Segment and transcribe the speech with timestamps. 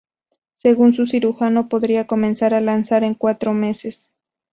[0.55, 4.09] Según su cirujano, podría comenzar a lanzar en cuatro meses.